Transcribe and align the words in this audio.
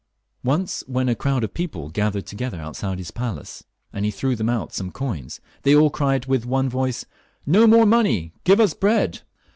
Once 0.43 0.83
when 0.87 1.07
a 1.07 1.13
crowd 1.13 1.43
of 1.43 1.53
people 1.53 1.87
gathered 1.91 2.25
together 2.25 2.59
outside 2.59 2.97
his 2.97 3.11
palace, 3.11 3.63
and 3.93 4.03
he 4.03 4.09
threw 4.09 4.35
them 4.35 4.49
out 4.49 4.73
some 4.73 4.89
coins, 4.89 5.39
they 5.61 5.75
all 5.75 5.91
cried 5.91 6.25
with 6.25 6.43
one 6.43 6.67
voice," 6.67 7.05
No 7.55 7.67
more 7.67 7.85
money; 7.85 8.33
give 8.43 8.59
us 8.59 8.73
bread 8.73 9.21